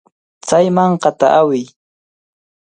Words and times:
Chay 0.47 0.65
mankata 0.75 1.25
awiy. 1.39 1.65